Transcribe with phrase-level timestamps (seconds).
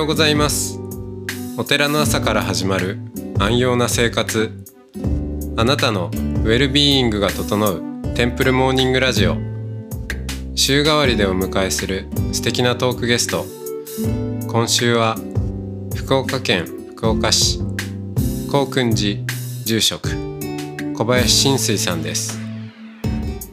[0.00, 0.80] ようございます。
[1.58, 2.98] お寺の朝から始まる
[3.38, 4.50] 安養な生活。
[5.58, 7.82] あなたのウェルビーイングが整う
[8.14, 9.36] テンプルモーニングラジオ。
[10.54, 13.44] 週替わりでお迎えする素敵なトークゲスト。
[14.48, 15.16] 今週は
[15.94, 16.64] 福岡県
[16.96, 17.60] 福岡市
[18.50, 19.20] 高訓寺
[19.66, 20.08] 住職
[20.96, 22.38] 小林真水さんです。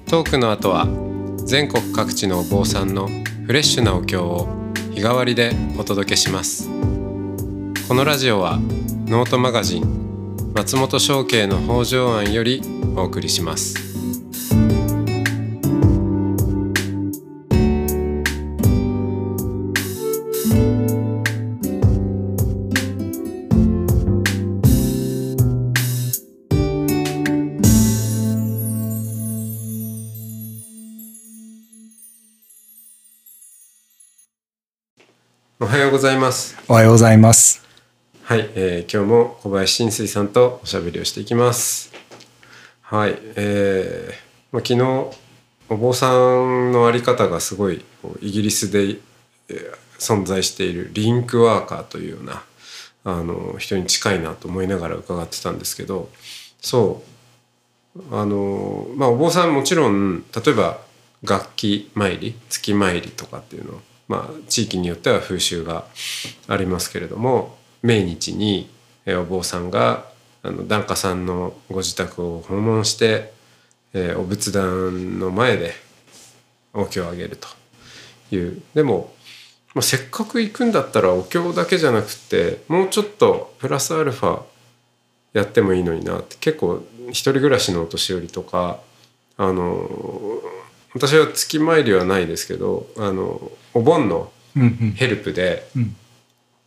[0.06, 0.88] トークの後は
[1.46, 3.10] 全国各地のお坊さんの
[3.46, 4.57] フレッシュなお経を
[4.98, 6.68] 日替わりでお届けします。
[7.88, 8.58] このラジオは
[9.06, 12.64] ノートマガジン松本商家の北条庵より
[12.96, 13.97] お送りします。
[35.98, 37.66] ございますおはようございます。
[38.22, 41.92] はい、えー今日も小林真水さんとおしゃべりをしていきます。
[42.82, 44.14] はい、えー
[44.52, 45.18] まあ、昨日
[45.70, 47.84] お坊さんのあり方がすごい
[48.22, 49.00] イギリスで、
[49.50, 52.44] えー存在しているリンクワーカーというような
[53.04, 56.10] あの人に近いなと思いながら伺ってたんですけど
[56.62, 57.02] そ
[58.00, 60.78] うあのまあお坊さんもちろん例えば
[61.24, 65.86] 楽器参り月参りとかっていうのまあ地域によっては風習が
[66.48, 68.70] ありますけれども命日に
[69.08, 70.06] お坊さんが
[70.44, 73.34] あの檀家さんのご自宅を訪問して、
[73.94, 75.74] えーお仏壇の前で
[76.74, 77.48] お経をあげると。
[78.32, 78.62] いう。
[78.74, 79.14] でも、
[79.74, 84.42] まあ、せっかく行くんだったらお経だけじゃなくてもうちょっとプラスアルファ
[85.34, 88.80] やってもいいのになって結構一人暮らしのお年寄りとか
[89.38, 89.88] あの
[90.98, 95.96] 私は月参りはないですけどあのお盆のうんヘルプで、うん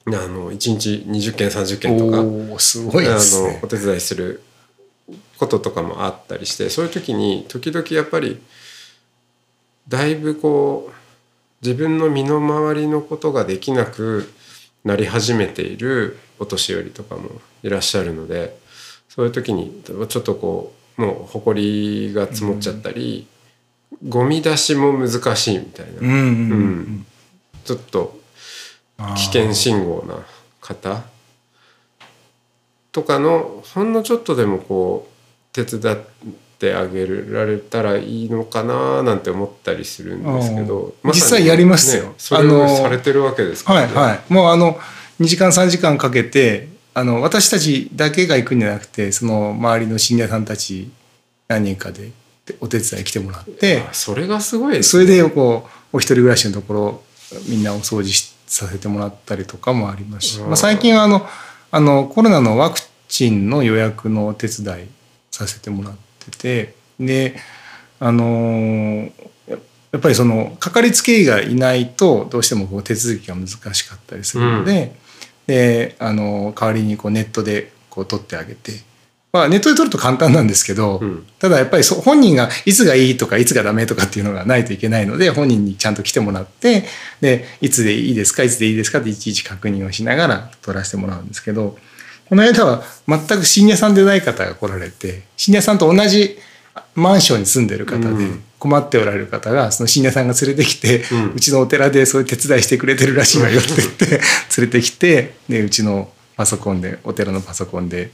[0.06, 1.78] あの1日20件30うん。
[1.78, 3.18] 件とかすごいねあの
[3.62, 3.66] お。
[3.68, 4.42] 手伝いする
[5.38, 8.40] こととかもあったりしてそういう時に時々やっぱり
[9.88, 10.94] だいぶこう
[11.62, 14.32] 自分の身の回りのことができなく
[14.84, 18.58] なり始めているお年寄りとかもいらっしゃるので
[19.08, 23.26] そういう時にちょっとこうもう埃が積もっちゃったり、
[24.08, 26.20] ゴミ出しも難しいみたいな、うんうんうん。
[26.20, 27.06] うん。
[27.64, 28.18] ちょっと
[29.16, 30.14] 危険信号な
[30.60, 31.02] 方。
[32.92, 35.98] とかのほんのちょっとでもこう手伝っ
[36.58, 40.94] てあげられたらいいのかななんて思ったりするんですけど。
[41.04, 42.04] あー実際やりますよ。
[42.04, 43.94] ねそれをされてるわけですからね。
[43.94, 44.20] はいはい。
[44.28, 44.78] もうあの
[45.20, 50.90] 2時間3時間かけてあの私たちだけが行くんじゃなくてその周りの信者さんたち
[51.48, 52.10] 何人かで
[52.60, 57.02] お手伝い来てもらってあそれがすごいですそれでこうお一人暮らしのところ
[57.48, 61.26] みんなお掃除しさせてもらったりとかもありますし、うんまあ、最近はあの
[61.70, 64.88] あのコロナのワクチンの予約のお手伝い
[65.30, 67.36] させてもらっててで
[67.98, 69.12] あのー
[69.46, 69.58] や
[69.92, 74.96] やっぱりそのかかりつけ医がいないとどうしてもこう手続きが難しかったりするので,、
[75.46, 78.72] であの代わりにこうネットでこう取ってあげて、
[79.32, 81.26] まあ、ネットで取ると簡単なんですけど、うん。
[81.38, 86.84] ただやっぱりそう本人がいつがいいとかいつがダメとかっていうのがないといけないので本人にちゃんと来てもらって
[87.20, 91.78] でいつでいいですかいつでいいですかっていちいち確認をしながら取らせてもらうんですけど
[92.28, 96.36] この間は全く信者さんでない方が来られて信者さんと同じ
[96.94, 98.42] マンションに住んでる方でうん。
[98.60, 104.20] 困っておられる方がその信者さんが連れてきて、ううんちのお寺でそういう手伝いしてくれてるらしいわよって言って連
[104.58, 108.10] れてきてでうちのパソコンでお寺のパソコンで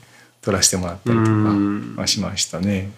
[0.46, 1.96] 取らせてもらったりとかうん。
[1.98, 2.92] はしましたね。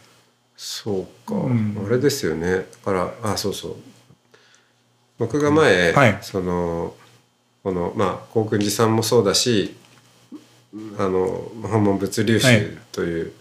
[0.55, 1.83] そうか、うん。
[1.87, 2.57] あれですよね。
[2.57, 3.77] だからあそうそう。
[5.17, 6.19] 僕が前、はい。
[6.21, 6.95] その
[7.63, 9.75] このまあ高訓寺さんもそうだし
[10.99, 12.61] あの訪問物流はい。
[12.61, 13.33] 宗という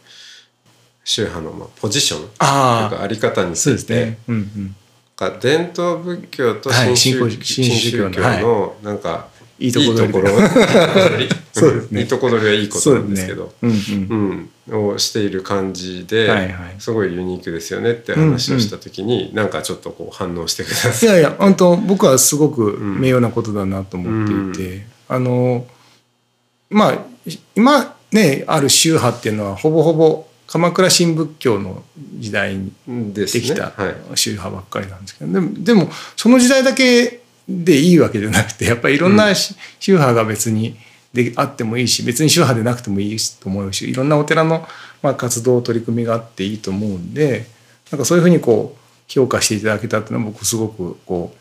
[1.04, 4.18] 宗派のまあポジションとかあり方について、すね。
[4.30, 4.76] うんうん。
[5.18, 6.96] が伝統仏教とはい。
[6.96, 9.28] 新宗,、新興新宗教のなんか
[9.60, 10.30] いいとこ取りいいところ
[11.54, 13.54] そうですねいいとこ取りはいいことなんですけど。
[13.62, 13.80] そうね。
[13.88, 14.50] うんうん。
[14.70, 21.10] うん、をしている感じで、はいはいすごいユニークですよねって話をした時に、なんかちょっとこう反応してください。
[21.10, 25.66] いやいや本当僕はすごく名誉なことだなと思っていて、あの
[26.70, 27.06] まあ
[27.56, 31.84] 今ねある宗派っていうのはほぼほぼ鎌倉新仏教の
[32.20, 32.72] 時代に
[33.14, 34.18] できたはい。
[34.18, 40.78] 宗派ばっかりなんですけどでもでもその時代だけでいいわけじゃなくて やっぱりいろんなし宗派が別に
[41.14, 44.68] であってもいいし別に宗派でなくてもいいと思うしいろんなお寺の
[45.02, 47.48] まあ活動取り組みがあっていいと思うんで
[47.92, 51.38] なんかそういうふうにこう評価していただけたっていうのは僕すごくこう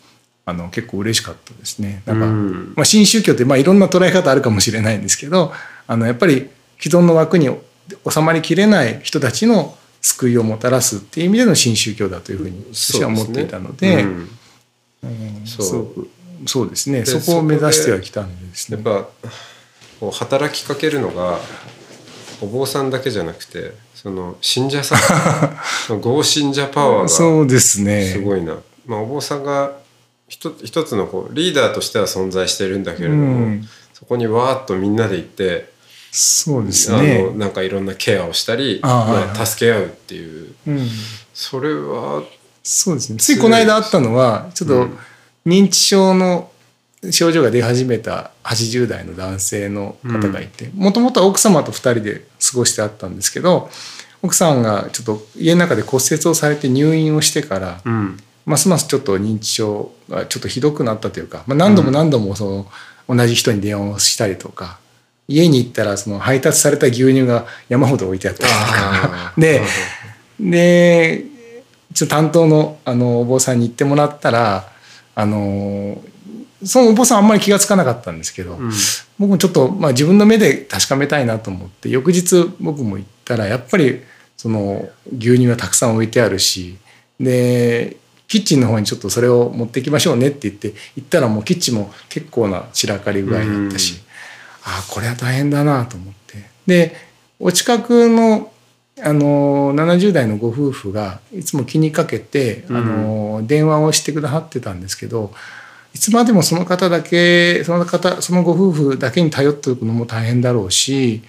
[0.49, 2.03] あの結構嬉しかったですね。
[2.07, 2.73] なんか、うん。
[2.77, 5.53] まあ、新宗教ってまあいろんな捉え方あるかもしれないんですけど
[5.89, 6.49] あのやっぱり
[6.79, 7.51] 既存の枠に
[8.09, 14.31] 収まりきれない人たちの救いをもたらすっていう意味での新宗教だというふうに私は思っていたのでうんうん
[15.45, 16.09] そう。
[16.47, 17.01] そうですね。
[17.01, 18.83] でそこを目指してはきたんですね。
[18.83, 19.09] やっぱ
[20.01, 21.39] こう働きかけるのが
[22.41, 24.97] お坊さんだけじゃなくてその信者さ
[25.95, 26.01] ん。
[26.01, 28.13] 合信者パワーがそうですね。
[28.13, 28.57] すごいな、
[28.87, 29.73] まあ、お坊さんが
[30.29, 33.69] 一つ一つのこうリーダーとしては存在してるんだけれども、うん。
[33.95, 35.73] そこにわーっとみんなで行って、
[36.13, 37.31] そうですあのね。
[37.37, 40.55] なんかいろんなケアをしたりまあ、助け合うっていう。
[40.67, 40.89] うん。
[41.33, 42.23] それは
[42.67, 43.19] そうですね。
[43.19, 44.99] ついこの間あったのはちょっとうん。
[45.47, 46.51] 認知症の
[47.13, 53.71] 症状が出始めた80代の男性の方がいてもともとは奥様と2人で過ごしてあったんですけど
[54.23, 58.17] 奥さんがちょっと家の中で骨折をされて入院をしてからうん。
[58.45, 62.67] ますますちょっと認知症がちょっとひどくなったというか、まあ、何度も何度もそ
[63.09, 64.79] の同じ人に電話をしたりとか
[65.29, 69.35] 家に行ったらその配達された牛乳が山ほど置いてあったりとか。
[69.37, 69.63] で
[70.39, 71.36] で
[71.97, 74.69] ち担当のあのお坊さんに行ってもらったら
[75.15, 76.03] あの
[76.65, 78.73] そのお坊さんあんまり気が付かなかったんですけど、うん。
[79.19, 84.03] 僕もちょっと、まあ、自分の目で確かめたいなと思って翌日僕も行ったらやっぱり
[84.37, 86.77] その牛乳がたくさん置いてあるし
[87.19, 87.97] で
[88.29, 94.03] キッチンの方にちょっとそれを持っていきましょうねって言って行ったらもうキッチンも結構な散らかり具合だったし、
[94.65, 96.45] ああこれは大変だなと思って。
[96.67, 96.97] で
[97.39, 98.51] お近くの
[99.03, 105.33] あの70代のご夫婦がいつも気にかけて、あの電話をしてくださってたんですけど
[105.95, 111.23] いつまでもその方だけその方そのご夫婦だけに頼っておくのも大変だろうし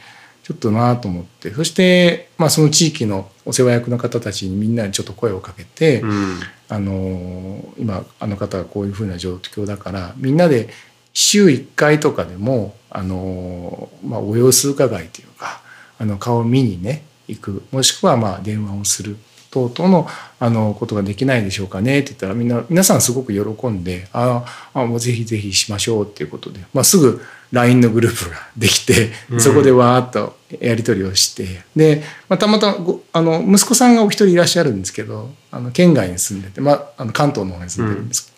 [0.43, 1.53] ちょっとなと思って。
[1.53, 6.39] そして、まあ、その地域のお世話役の方たちにみんなにちょっと声をかけて、うん。
[6.69, 10.69] あの今あの方がこういうふうな状況だからみんなで
[11.13, 15.61] 週1回とかでもあの、まあ、お様子伺いというか
[15.97, 17.63] あの顔を見にね行く。
[17.71, 19.17] もしくはまあ電話をする
[19.51, 20.07] 等々の
[20.39, 27.21] あのことができないでしょうかねって言ったらみんな皆さんすごく喜んでああもうぜひぜひしましょうっていうことで、まあ、すぐ
[27.51, 38.33] LINE のグループができてそこでわーっとやり取りをしてで、まあ、たまたまごあの息子さんがお一人いらっしゃるんですけどあの県外に住んでて、まあ、あの関東の方に住んでるんです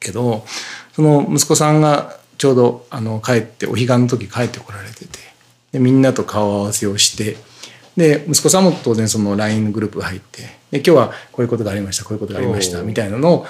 [0.00, 0.44] けど、
[0.94, 5.18] その息子さんがちょうどあの帰ってお彼岸の時帰ってこられてて
[5.72, 7.36] でみんなと顔合わせをして
[7.96, 13.46] で息子さんも当然その LINE グループが入ってで今日はこういうことがありましたこういうことがありましたみたいなのを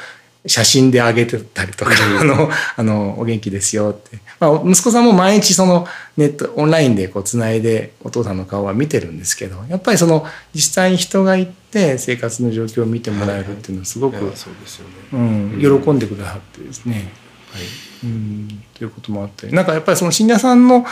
[0.46, 4.18] 写真で上げてたりとか、あの、あの、お元気ですよって。
[4.40, 5.86] まあ、息子さんも毎日その
[6.16, 17.12] ネット、オンラインでこう繋いでお父さんの顔は見てるんですけど、やっぱりその実際に人が行って生活の状況を見てもらえるっていうのはすごく、いやそうですよねうん、喜んでくださってですね。
[17.52, 17.62] はい。
[18.04, 20.84] うん、ということもあって、なんかやっぱりその信者さんの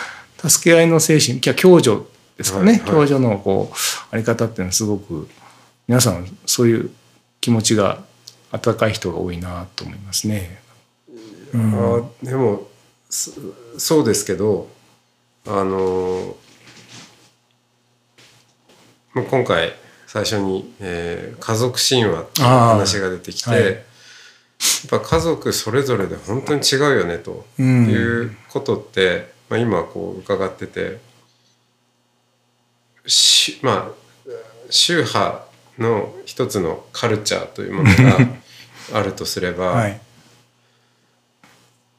[0.47, 2.03] 助け合いの精神、いや共助
[2.41, 2.91] ですかね、はいはい。
[2.91, 3.75] 共助のこう、
[4.11, 5.29] あり方っていうのはすごく、
[5.87, 6.91] 皆さんそういう
[7.43, 8.03] 気持ちが
[8.51, 10.63] 温かい人が多いなと思いますね。
[11.53, 11.99] うん。
[11.99, 12.67] あでも
[13.11, 13.33] そ
[13.77, 14.69] そうですけど
[15.47, 16.37] あの
[19.15, 19.75] 今回
[20.07, 23.65] 最初に、えー家族神話っていう話が出てきて、はい。
[23.65, 23.75] やっ
[24.91, 27.91] ぱ家族それぞれで本当に違うよねとうん。
[27.91, 31.10] いうことって、まあ、今こう伺っててし
[33.63, 34.31] まあ
[34.71, 35.45] 宗派
[35.79, 38.19] の一つのカルチャーというものが
[38.95, 40.01] あるとすれば、 はい。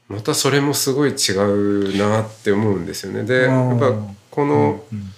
[0.08, 3.24] またそれもすごい違うなって思うんですよね。
[3.24, 5.14] でうんやっぱこのうん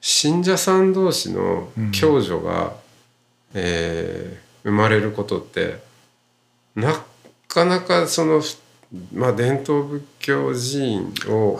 [0.00, 2.72] 信者さん同士の共助が、
[3.52, 5.78] えー生まれることって
[6.74, 7.04] な
[7.46, 8.42] かなかその、
[9.12, 11.58] まあ、伝統仏教寺院を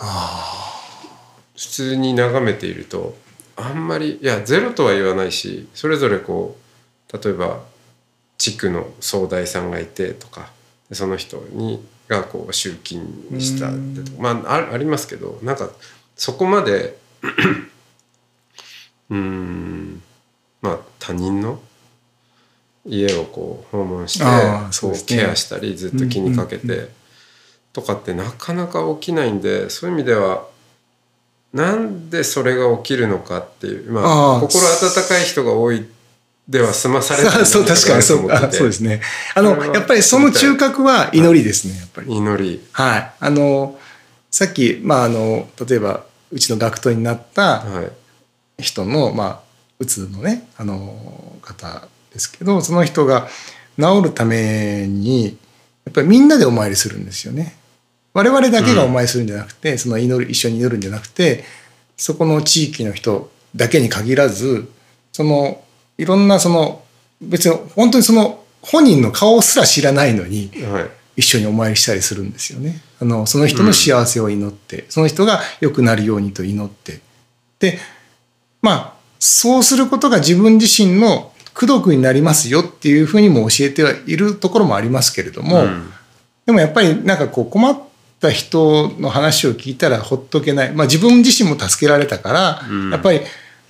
[1.58, 3.16] 普通に眺めていると
[3.56, 6.56] あんまりいやゼロとは言わないしそれぞれこ
[7.12, 7.64] う例えば
[8.36, 10.50] 地区の総大さんがいてとか
[10.88, 13.02] でその人にがこう集金
[13.40, 15.68] したってとかまああありますけどなんか
[16.16, 16.96] そこまで
[19.10, 20.00] うーん
[20.62, 21.60] まあ他人の
[22.86, 24.24] 家をこう訪問して
[24.70, 26.88] そうケアしたりずっと気にかけて
[27.72, 30.46] とかってなかなか起きないんでそういう意味では
[31.52, 34.02] なんでそれが起きるのかっていうま
[34.36, 35.86] あ心温かい人が多い
[36.48, 39.00] では済まされない そう確かにそうあそうですね。
[39.34, 42.14] あのやっぱりその中核は祈りですねやっぱり。
[42.14, 43.12] 祈りはい。
[43.20, 43.78] あの
[44.30, 47.82] さっきまああの例えばうちの学徒になったは
[48.58, 49.40] い人のまあ
[49.78, 53.28] うつのねあの方ですけどその人が
[53.78, 55.38] 治るために
[55.88, 57.56] っぱりみんなでお参りするんですよね。
[58.18, 61.44] 我々だけがお参りするんじゃなくて、うん、その祈る一緒に祈るんじゃなくて
[61.96, 64.68] そこの地域の人だけに限らず
[65.12, 65.62] その
[65.98, 66.82] いろんなその
[67.20, 70.50] 別に本当にその本人の顔すら知らないのに、
[71.16, 72.82] 一緒にお参りしたりするんですよね。
[73.00, 77.00] あのその人の幸せを祈って、うん、その人が良くなるようにと祈って。
[77.60, 77.78] で
[78.62, 85.90] まあそうすることが自分自身の功徳になりますよっていうふうにも教えてはいるところもありますけれども、うん、
[86.46, 87.87] でもやっぱりなんかこう困っ
[88.20, 93.20] た人の話を聞いたらほっとけない、まあ、自分自身も助けられたから、うん、やっぱり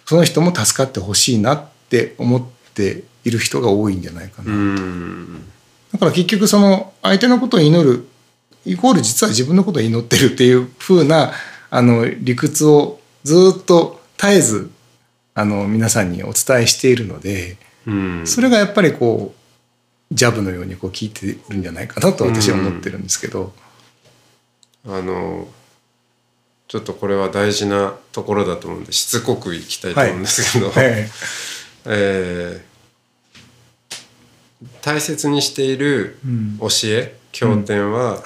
[0.06, 2.42] その人も助かってほしいなって思っ
[2.74, 4.82] ている人が多いんじゃないかなと。
[5.92, 8.06] だから結局その相手のことを祈る
[8.64, 11.32] イコール実は自分のことを祈ってるっていうふうな
[11.70, 14.70] あの理屈をずっと絶えず
[15.34, 17.56] あの皆さんにお伝えしているので、
[18.24, 23.52] それがやっぱりこうジャブのようにこう聞いてるんじゃないかなと私は思ってるんですけど。
[24.88, 25.46] あの
[26.66, 31.08] ちょっとこれは大事なところだと思うんでしつこくいきたいと思うんですけど、はい、
[31.86, 36.18] えー、大切にしている
[36.60, 38.22] 教え、経典は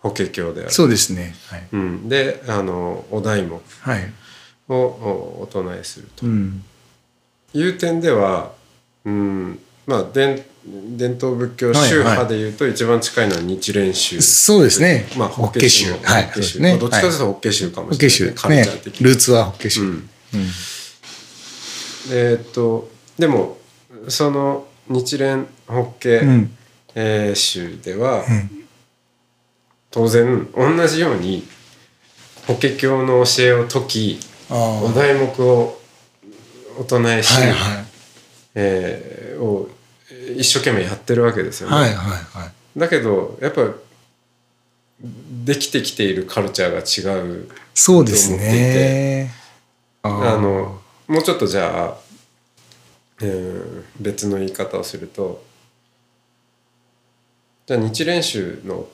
[0.00, 1.66] 法華経である、そうですね、はい。
[1.72, 3.60] うん、であのお題目
[4.68, 6.26] をお唱えすると、
[7.54, 8.52] いう点では、
[9.04, 10.44] うんまあ伝
[10.96, 15.06] 伝統仏教宗派でいうと一番近いのは日蓮宗、そうですね。
[15.16, 15.92] まあ法華宗。
[16.02, 20.02] はい、ね、どっちかというと法華宗かもしれない、カルチャー的ルーツは法華宗、
[22.12, 23.58] えっとでも
[24.08, 26.08] その日蓮法華、
[26.94, 28.24] えー、宗では、
[29.90, 31.46] 当然同じように
[32.46, 34.20] 法華経の教えを説き
[34.50, 35.78] お題目を
[36.78, 37.84] お唱えし、はいはい。
[38.54, 39.68] えー、を
[40.38, 41.76] 一生懸命やってるわけですよね。
[41.76, 43.72] はいはいはい、だけどやっぱ
[45.00, 49.38] できてきているカルチャーが違うと思っていて。
[50.02, 51.96] あのもうちょっとじゃあ、
[53.20, 55.44] えー、別の言い方をすると
[57.66, 58.86] じゃあ日蓮宗の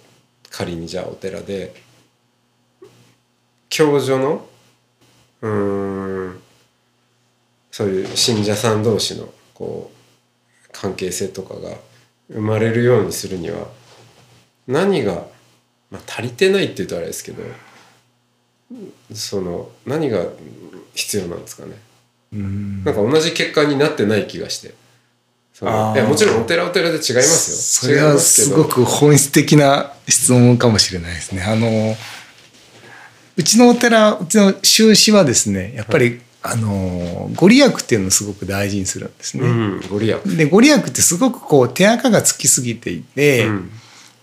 [0.50, 1.74] 仮にじゃあお寺で
[3.68, 4.46] 教女の
[5.42, 6.42] うん
[7.70, 9.93] そういう信者さん同士のこう
[10.74, 11.76] 関係性とかが
[12.28, 13.68] 生まれるようにするには
[14.66, 15.26] 何が、
[15.90, 17.42] まあ、足りてないって言うとあれですけど
[19.14, 20.24] その何が
[20.94, 21.76] 必要なんですかね。
[22.36, 22.84] ん。
[22.84, 24.74] なんか同じ結果になってない気がして。
[25.52, 27.92] そのいやもちろんお寺お寺で違いますよ。
[27.92, 31.42] それはすごく本質的な質問かもしれないですね。
[31.42, 31.94] あの
[33.36, 39.48] うちのお寺うちの宗師はですねやっぱりあのご利益っていうのをすごく大事にするんですね。
[39.48, 43.70] うん、ご利益でご利益ってすごくこう手垢がつきすぎていて、うん、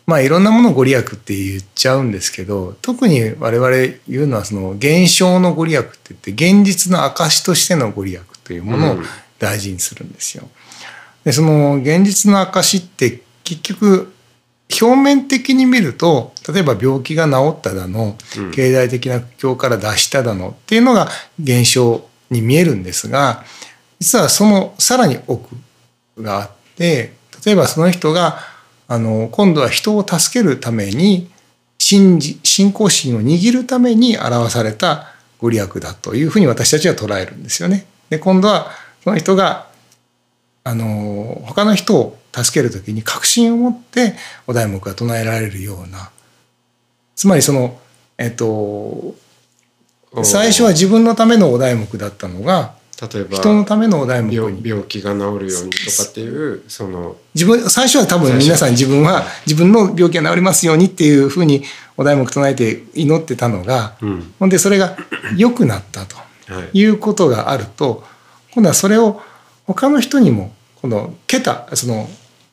[0.05, 8.97] まあいろんなものをご利益って言っちゃうんですけど特に我々言うのはその現象のご利益って言って現実の証としてのご利益というものを
[9.39, 10.47] 大事にするんですよ。
[11.23, 14.13] でその現実の証って結局
[14.79, 18.15] 表面的に見ると例えば病気が治っただの、
[18.53, 21.09] 経済的な苦境から脱しただのっていうのが
[21.41, 23.43] 現象に見えるんですが
[24.00, 25.55] 実はそのさらに奥
[26.17, 27.13] があって
[27.45, 28.39] 例えばその人が
[28.88, 31.29] あの今度は人を助けるために
[31.77, 37.85] 信じ信仰心を握るために表されたご利益だというふうに私たちは捉えるんですよね。
[38.09, 38.71] で今度は
[39.03, 39.67] その人が
[40.63, 46.11] あの他の人を助ける時に確信を持ってお題目が唱えられるような
[47.15, 47.79] つまりその
[48.17, 49.15] えっと
[50.24, 54.62] 最初は自分のためのお題目だったのが例えば人のためのお題目に。
[54.63, 61.63] 病気が治るようにとかっていうその自分最初は多分皆さん自分は自分の病気が治りますようにっていうふうに
[61.98, 64.98] お題目唱えて祈ってたのが、うん、ほんでそれが
[65.36, 66.15] 良くなったと
[66.74, 66.84] い。
[66.86, 68.03] うことがあると、
[68.53, 69.22] 今度はそれを
[69.65, 72.10] 他の人にもこのケタその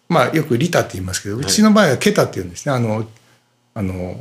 [0.09, 2.75] まあよくリタって言いますけどうちの場合はケタっていうんですね。
[2.75, 3.05] あの
[3.75, 4.21] あの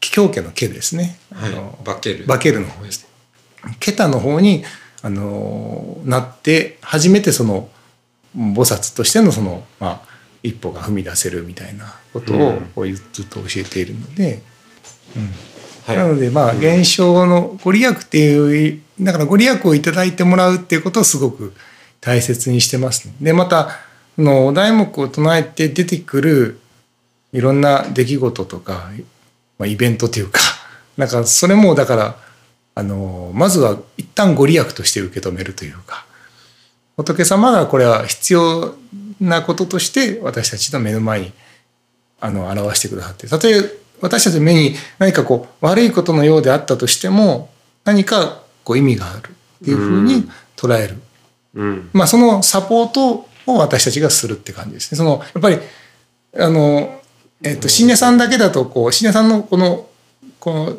[0.00, 1.18] 狂気の毛ですね。
[1.32, 2.26] あのバケル。
[2.26, 3.04] バケルの方です
[3.64, 3.76] ね。
[3.80, 4.64] ケタの方に
[5.02, 7.68] あのなって初めてその
[8.36, 10.08] 菩薩としてのそのまあ
[10.42, 14.42] 一歩が踏み出せるみたいなことをこうずっと教えているので、
[15.16, 15.30] うん
[15.86, 21.54] はい、なのでまあ現象のご利益っていうだからご利益を頂いてもらうっていうことをすごく
[22.00, 23.14] 大切にしてます、ね。
[23.20, 23.70] でまた
[24.16, 26.60] のお題目を唱えて出てくる
[27.32, 28.90] いろんな出来事とか
[29.58, 30.40] まあ、イベントというか。
[30.96, 32.16] なんかそれもだから
[32.74, 36.04] あのまずは一旦ご利益として受け止めるというか。
[36.96, 38.74] 仏様がこれは必要
[39.20, 41.32] なこととして私たちの目の前に
[42.20, 43.28] あの表してくださって。
[43.28, 43.62] たとえ
[44.00, 47.50] 私たちの目に何かこう悪いことのようであったとしても
[47.84, 49.34] 何かこう意味がある。
[49.62, 50.96] っていうふうに捉える、
[51.54, 51.90] うん。
[51.92, 54.96] まあ、そのサポートを私たちがするって感じですね。
[54.98, 55.58] そのやっぱり
[56.36, 56.97] あの、
[57.42, 59.86] えっと、新根さんだけだとこう新根さんのこの
[60.40, 60.76] この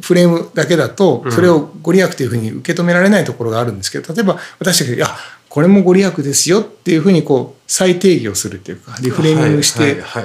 [0.00, 5.08] フレームだけだとそれをご利益というふうに受け止められないところがあるんですけど例えば私たちが「いや
[5.48, 10.20] これもご利益ですよ」っていうふうにこう再定義をするっていうかリフレーミングしては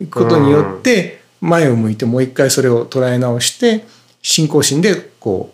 [0.00, 3.86] いくことによって前を向いてもう一回それを捉え直して
[4.20, 5.52] 信仰心でこ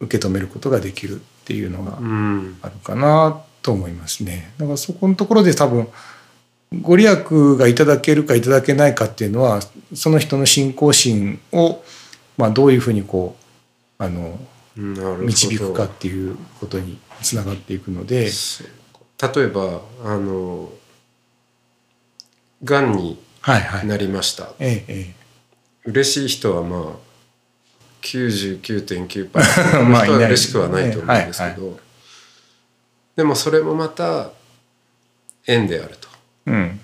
[0.00, 2.58] う受け止めることができるっていうのがうん。
[2.62, 4.52] あるかなと思いますね。
[4.58, 5.88] だからそこのところで多分
[6.72, 7.16] ご利益
[7.56, 9.60] がいただけるかいただけないかっていうのは
[9.94, 11.82] その人の信仰心を
[12.36, 13.36] まあどういうふうにこ
[13.98, 14.38] うあの
[14.76, 18.30] 導くかっていうことにつながっていくので、
[19.34, 20.70] 例えばあの
[22.62, 23.86] がんにはいはい。
[23.86, 24.52] なりました。
[24.58, 25.14] えええ
[25.86, 26.80] 嬉しい人はまあ
[28.02, 31.80] 99.9%の 人は嬉しくはないと思うんですけど、
[33.16, 34.30] でもそれもまた
[35.46, 36.08] 縁であると。
[36.08, 36.09] え
[36.46, 36.80] うん。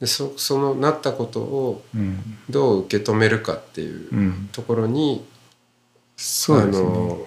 [0.00, 2.38] でそそのなったことをうん。
[2.48, 4.48] どう受け止めるかっていううん。
[4.52, 5.24] ところに、
[6.16, 6.86] そうですね。
[6.86, 7.26] あの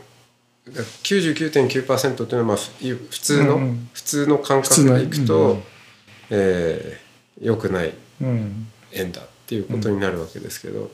[1.03, 3.89] 99.9%っていうのはまあふ普通の、うんうん。
[3.93, 5.63] 普通の感覚でいくと、うん
[6.29, 7.03] えー
[7.41, 8.67] 良くないうん。
[8.91, 10.91] 縁だっていうことになるわけですけど、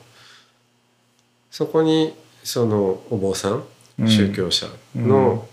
[1.50, 3.64] そこにそのお坊さん、
[4.00, 4.08] うん。
[4.08, 5.46] 宗教者の、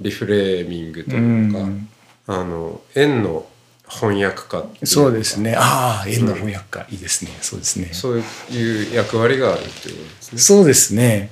[0.00, 1.88] リフレーミングとういうか、ん。
[2.26, 3.46] あの縁の
[3.90, 5.56] 翻訳家そうですね。
[5.58, 7.36] ああ、縁の翻訳家、いいですね。
[7.42, 7.90] そうですね。
[7.92, 10.38] そういう役割があるっていうことですね。
[10.38, 11.30] そうですね。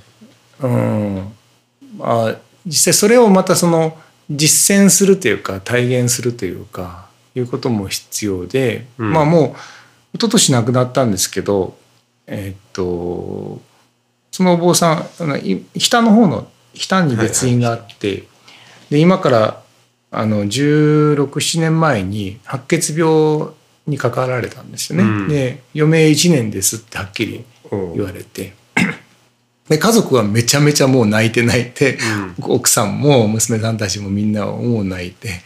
[0.60, 1.32] うん。
[1.96, 3.96] まあ、実際それをまたその
[4.30, 9.56] 実践するというか体現するというかいうことも必要で、うんまあもう
[10.14, 11.76] 一昨年亡くなったんですけど、
[12.26, 13.60] えーっと
[14.30, 15.38] そのお坊さんあの
[16.12, 18.24] 方の日田に別院があって、
[18.90, 19.62] で今から
[20.10, 23.48] あの1617年前に白血病
[23.86, 25.04] にかかられたんですよね。
[25.04, 25.28] うん。
[25.28, 28.54] で余命1年ですってはっきり言われて。
[29.68, 31.98] で家族はめちゃめちゃもう泣いて泣いて、
[32.40, 35.42] 奥さんも娘さんたちもみんなもう泣いて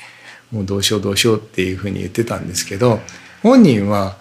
[0.53, 3.01] もうどうしようどうしようっていうふうに言ってたんですけど
[3.43, 4.17] 本人は、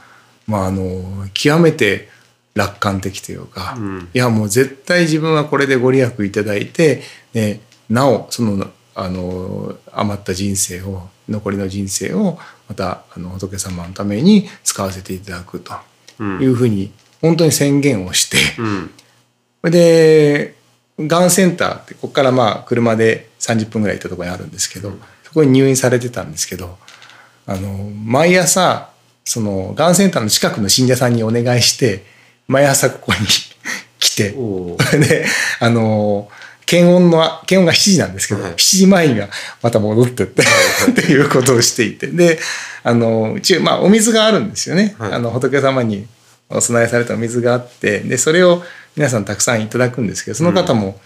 [0.48, 2.10] まあ、あの極めて
[2.56, 4.10] 楽観的というか、うん。
[4.12, 15.74] いやもう絶対自分はこれでご利益いただいて、ね、なおそのあの余った人生を残りの人生をまたあの仏様のために使わせていただくと
[16.20, 16.42] うん。
[16.42, 18.92] いうふうに本当に宣言をして、うん。
[19.62, 20.56] それで
[21.00, 24.92] がんセンターってここからまあ車で30分ぐらい行ったところにあるんですけど、
[25.24, 26.78] そこに入院されてたんですけど
[27.46, 28.90] あの毎朝
[29.24, 32.04] そのがんセンターの近くの信者さんにお願いして
[32.48, 33.26] 毎朝ここに
[34.00, 34.32] 来て
[35.00, 35.26] で
[35.60, 36.30] あの
[36.72, 38.54] 検温の検温が7時なんですけど、はい。
[38.54, 39.28] 7時前には
[39.62, 42.08] また戻ってってっていうことをしていて。
[42.08, 42.40] で
[42.84, 45.12] あのうち、まあ、お水があるんですよね、はい。
[45.12, 46.08] あの仏様に
[46.50, 48.64] お供えされたお水があってでそれを
[48.96, 50.98] 皆さんたくさんいただくんですけどその方も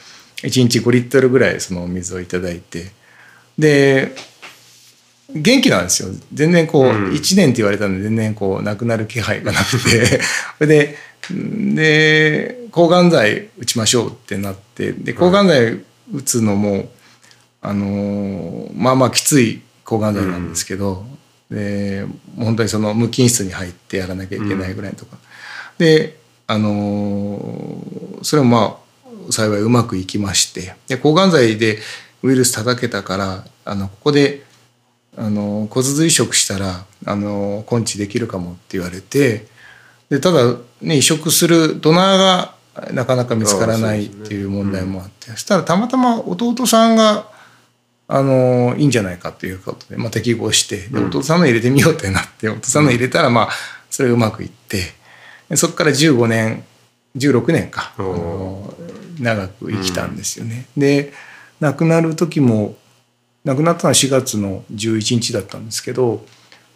[0.43, 2.91] 1日5リットルぐらいそのお水をいただいて。
[3.57, 4.13] で
[5.33, 6.09] 元気なんですよ。
[6.31, 7.09] 全然こう、うん。
[7.09, 10.05] 1年って言われたんで全然こう亡くなる気配がなくて。
[10.05, 10.19] そ
[10.61, 10.97] れで
[11.31, 15.81] で抗がん剤打ちましょうってなってで抗がん剤
[16.13, 16.89] 打つのも、
[17.61, 21.05] あのまあまあきつい抗がん剤なんですけど、
[21.49, 22.05] で
[22.37, 25.15] 本当にその無菌室に入ってやらなきゃいけないぐらいとか、
[25.77, 27.79] であの
[28.23, 28.77] それもま
[29.29, 31.79] あ幸いうまくいきましてで抗がん剤で
[32.23, 34.43] ウイルス叩けたからあのここで
[35.15, 39.47] あの骨髄移植したらあの根治できるかもって言われて
[40.09, 42.54] でただ、ね、移植するドナーが
[42.91, 45.31] なかなか見つからないっていう問題もあって。
[45.31, 47.29] そしたらたまたま弟さんが
[48.07, 53.49] あのいいんじゃないかということで、まあ、適合してで弟さんの入れてみようってなって弟さんの入れたらまあ
[53.89, 54.81] それがうまくいって
[55.49, 56.63] でそこから15年
[57.15, 58.73] 16年かあの
[59.19, 60.67] 長く生きたんですよね。
[60.77, 61.13] で
[61.59, 62.75] 亡くなる時も
[63.45, 66.25] 亡くなったのは4月の11日だったんですけど、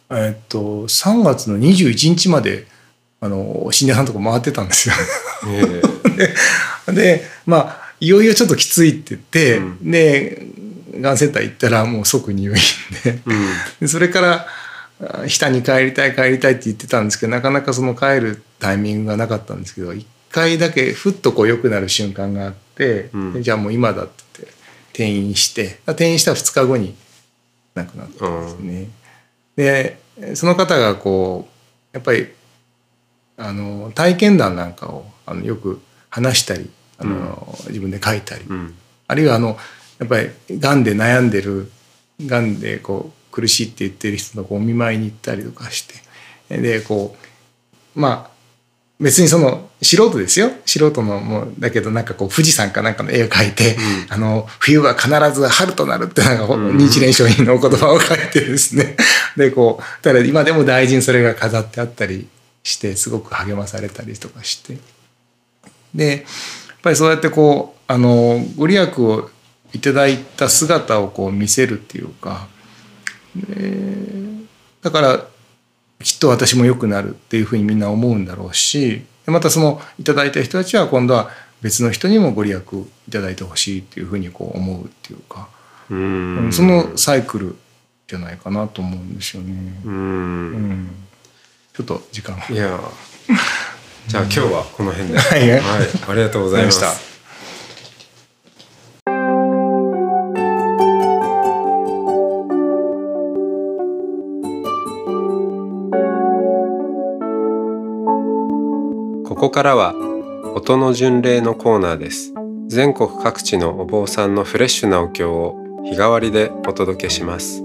[0.10, 2.68] えっと、3月の21日まで
[3.22, 4.96] あの信者さんとこ回ってたんですよ。
[5.48, 5.82] え
[6.88, 6.92] え。
[6.94, 9.92] でまあいよいよちょっときついって言って、うん。
[9.92, 10.46] で
[11.02, 12.56] がんセンター行ったらもう即入院
[13.04, 13.20] で。
[13.26, 13.48] うん。
[13.82, 14.48] でそれから
[15.02, 23.34] あ日田に帰りたい帰りたいって言ってたんですけどなかなかその帰るタイミングがなかったんですけど一回だけふっとこう良くなる瞬間があって、うん。
[23.34, 24.54] でじゃあもう今だって言って
[24.92, 26.96] 転院して転院した2日後に
[27.76, 28.88] 亡くなったんですね。
[29.58, 30.00] で
[30.36, 31.50] その方がこ
[31.94, 32.28] うやっぱり
[33.40, 38.76] あの体験談なんかをあのよく話したりあの、うん、自分で書いたり、うん、
[39.08, 39.58] あるいはあの
[39.98, 41.72] やっぱりがんで悩んでる
[42.26, 45.84] がんでこう苦しいって言ってる人のこうお見舞いに行ったりとかし
[46.50, 47.16] てでこ
[47.96, 48.40] うまあ
[49.00, 50.52] 別にその素人ですよ。
[50.66, 58.98] 素人のもうだけどなんかこう富士山かなんかの絵を描いて、うん、あの冬は必ず春となるってなんか日蓮聖人のお言葉を書いてですね。
[59.38, 62.28] でこうただ今でも大事にそれが飾ってあったり
[62.70, 64.78] してすごく励まされたりとかして。
[65.94, 69.30] でやっぱりそうやってこうあのご利益を
[69.74, 72.48] いただいた姿をこう見せるっていうか。
[74.82, 75.26] だから
[76.04, 79.04] きっと私も良くなるっていうふうにみんな思うんだろうし。
[79.26, 81.30] またそのいただいた人たちは今度は
[81.62, 82.60] 別の人にもご利益
[83.08, 85.50] いただいてほしいっていうふうにこう思うっていうか。
[85.90, 86.50] うん。
[86.52, 87.56] そのサイクル
[88.08, 89.82] じゃないかなと思うんですよね。
[89.86, 91.09] うん
[91.80, 92.78] ちょっと時間いや
[94.08, 95.62] じゃあ今日はこの辺で、はい、はい、
[96.10, 96.88] ありがとうございました。
[109.26, 109.94] ここからは
[110.56, 112.34] 音の巡礼のコーナーです。
[112.68, 117.64] 全国各地のお坊さんのフレッシュなお経を日替わりでお届けします。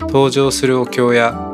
[0.00, 1.53] 登場するお経や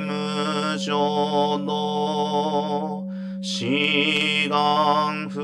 [0.00, 3.08] 無常の
[3.40, 5.40] 志願不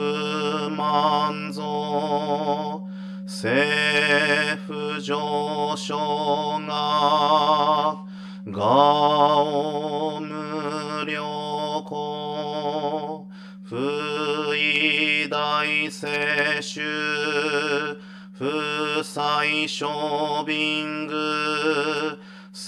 [0.70, 2.86] 満増
[3.26, 5.96] 政府上昇
[6.66, 8.04] が
[8.46, 13.28] 我無良子
[13.62, 13.76] 不
[14.56, 16.80] 意大世主
[18.32, 20.42] 不再小
[20.84, 22.18] ング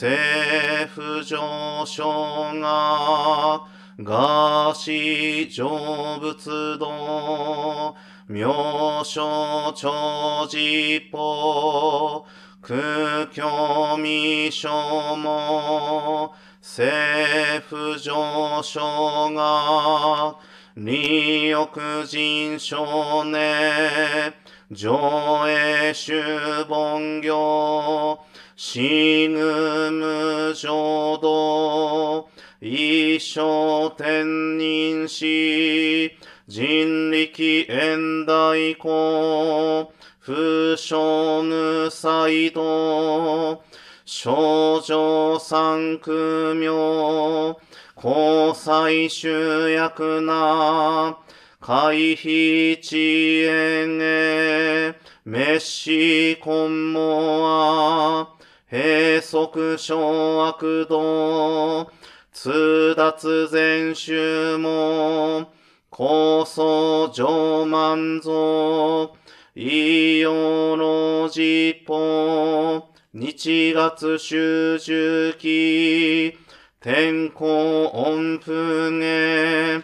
[0.02, 3.62] 政府上昇が、
[4.00, 7.94] がし成仏道、
[8.26, 12.26] 妙正長寺法、
[12.60, 20.36] 空虚未消も、政府上昇が、
[20.76, 24.34] 利欲人少年、
[24.72, 28.21] 上映主凡行、
[28.64, 32.29] シグム浄土、
[32.61, 43.64] 一生天人し、人力縁大公、不傷無才道、
[44.05, 47.57] 少女三区名、
[47.96, 51.18] 交際主役な、
[51.59, 54.94] 回避遅延へ、
[55.25, 58.32] 滅死根もあ、
[58.72, 61.92] 閉塞小悪道、
[62.32, 65.52] 通達全集も、
[65.90, 69.11] 高層上満蔵、
[69.54, 76.38] 異様の実法、日月集中期、
[76.80, 79.82] 天候音符へ、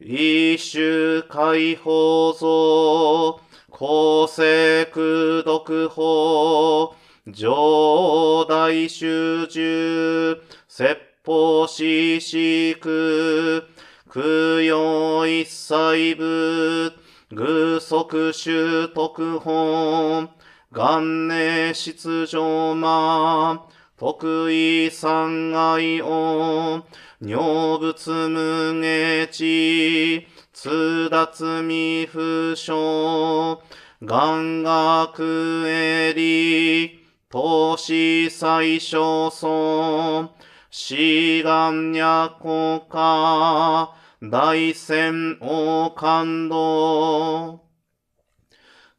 [0.00, 6.96] 一種解放像、公正空読法、
[7.32, 13.64] 上大集中、説法ししく、
[14.12, 16.92] 供養一切部、
[17.30, 20.28] 具足習特本、
[20.70, 26.84] 元年出場魔、得意三愛音、
[27.22, 33.60] 女仏無下地、通達未不詳、
[34.02, 37.03] 願学エリ、
[37.34, 40.30] 投資最小尊、
[40.70, 47.58] 志願若国家、大戦王感動。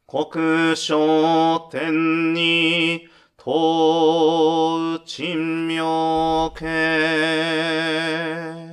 [0.04, 3.08] 国商天に
[3.42, 8.65] 東珍妙家。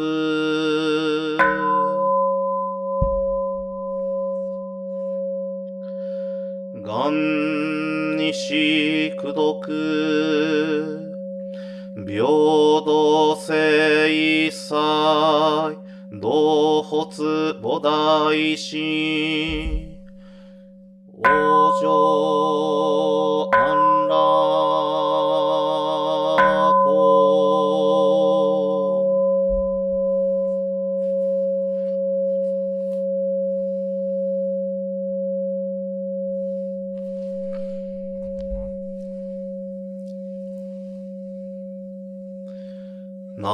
[0.00, 1.36] ぶ
[6.82, 11.12] がんにしくどく
[12.06, 14.70] 平等性一切
[16.18, 20.00] 同発母大師
[21.22, 23.89] 往生安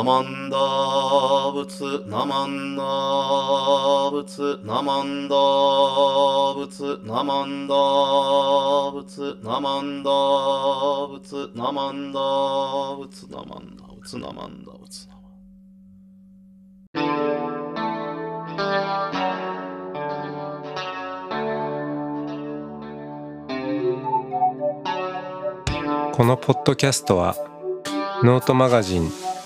[0.06, 14.76] マンダーナマンダーナマンダーナマンダーナマンダーナマンダーナマンダーナマンダー
[26.12, 27.34] このポッドキャストは
[28.22, 29.25] ノートマガジン